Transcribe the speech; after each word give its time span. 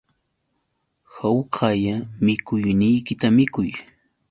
Hawkalla 1.17 1.95
mikuyniykita 2.25 3.27
millpuy 3.35 3.71